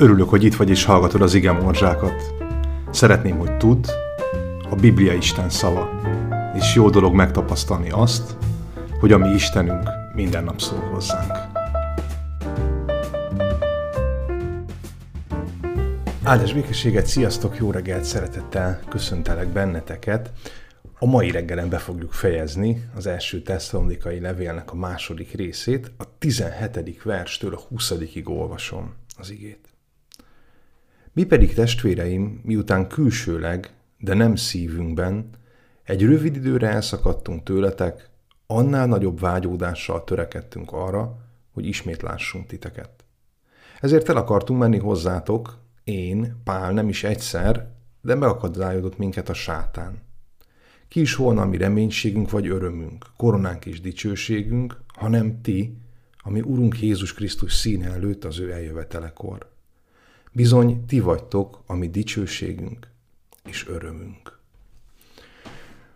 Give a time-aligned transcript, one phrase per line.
[0.00, 2.34] Örülök, hogy itt vagy és hallgatod az igen morzsákat.
[2.90, 3.86] Szeretném, hogy tudd,
[4.70, 6.00] a Biblia Isten szava,
[6.54, 8.36] és jó dolog megtapasztalni azt,
[9.00, 11.32] hogy a mi Istenünk minden nap szól hozzánk.
[16.22, 20.30] Áldás békességet, sziasztok, jó reggelt, szeretettel köszöntelek benneteket.
[20.98, 27.02] A mai reggelen be fogjuk fejezni az első tesszalonikai levélnek a második részét, a 17.
[27.02, 27.92] verstől a 20.
[28.24, 29.70] olvasom az igét.
[31.12, 35.30] Mi pedig testvéreim, miután külsőleg, de nem szívünkben,
[35.82, 38.10] egy rövid időre elszakadtunk tőletek,
[38.46, 41.18] annál nagyobb vágyódással törekedtünk arra,
[41.52, 42.90] hogy ismét lássunk titeket.
[43.80, 47.68] Ezért el akartunk menni hozzátok, én, Pál nem is egyszer,
[48.00, 50.02] de megakadályodott minket a sátán.
[50.88, 55.76] Ki is volna a mi reménységünk vagy örömünk, koronánk és dicsőségünk, hanem ti,
[56.22, 59.50] ami Urunk Jézus Krisztus színe előtt az ő eljövetelekor.
[60.32, 62.88] Bizony, ti vagytok a mi dicsőségünk
[63.44, 64.38] és örömünk.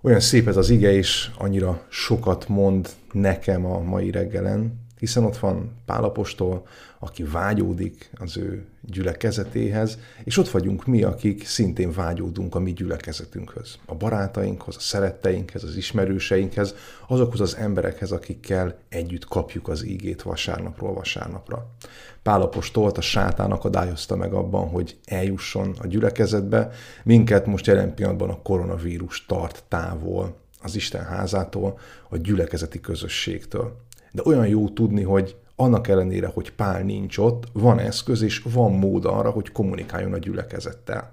[0.00, 5.36] Olyan szép ez az ige, és annyira sokat mond nekem a mai reggelen, hiszen ott
[5.36, 6.66] van Pálapostól,
[6.98, 13.78] aki vágyódik az ő gyülekezetéhez, és ott vagyunk mi, akik szintén vágyódunk a mi gyülekezetünkhöz,
[13.86, 16.74] a barátainkhoz, a szeretteinkhez, az ismerőseinkhez,
[17.08, 21.66] azokhoz az emberekhez, akikkel együtt kapjuk az ígét vasárnapról vasárnapra.
[22.22, 26.70] Pálapostolt a sátán akadályozta meg abban, hogy eljusson a gyülekezetbe,
[27.04, 33.84] minket most jelen pillanatban a koronavírus tart távol az Isten házától, a gyülekezeti közösségtől.
[34.12, 38.72] De olyan jó tudni, hogy annak ellenére, hogy Pál nincs ott, van eszköz és van
[38.72, 41.12] mód arra, hogy kommunikáljon a gyülekezettel.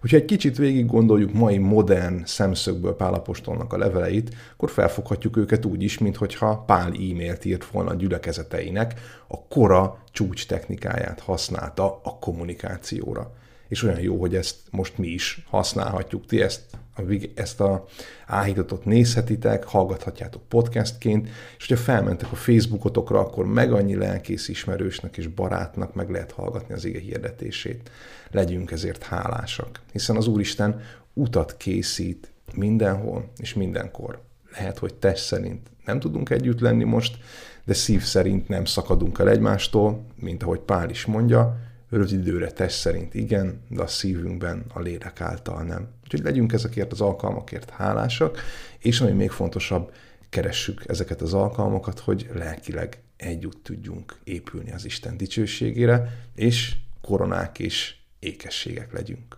[0.00, 5.82] Hogyha egy kicsit végig gondoljuk mai modern szemszögből Pálapostolnak a leveleit, akkor felfoghatjuk őket úgy
[5.82, 13.32] is, mintha Pál e-mailt írt volna a gyülekezeteinek, a kora csúcs technikáját használta a kommunikációra
[13.68, 16.26] és olyan jó, hogy ezt most mi is használhatjuk.
[16.26, 16.62] Ti ezt
[16.96, 17.02] a,
[17.34, 17.84] ezt a
[18.26, 25.26] áhítatot nézhetitek, hallgathatjátok podcastként, és hogyha felmentek a Facebookotokra, akkor meg annyi lelkész ismerősnek és
[25.26, 27.90] barátnak meg lehet hallgatni az ige hirdetését.
[28.30, 30.80] Legyünk ezért hálásak, hiszen az Úristen
[31.12, 34.20] utat készít mindenhol és mindenkor.
[34.52, 37.16] Lehet, hogy test szerint nem tudunk együtt lenni most,
[37.64, 41.56] de szív szerint nem szakadunk el egymástól, mint ahogy Pál is mondja,
[41.96, 45.88] rövid időre test szerint igen, de a szívünkben a lélek által nem.
[46.04, 48.38] Úgyhogy legyünk ezekért az alkalmakért hálásak,
[48.78, 49.92] és ami még fontosabb,
[50.28, 57.94] keressük ezeket az alkalmakat, hogy lelkileg együtt tudjunk épülni az Isten dicsőségére, és koronák és
[58.18, 59.36] ékességek legyünk.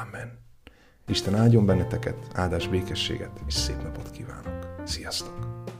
[0.00, 0.38] Amen.
[1.06, 4.82] Isten áldjon benneteket, áldás békességet, és szép napot kívánok.
[4.84, 5.79] Sziasztok!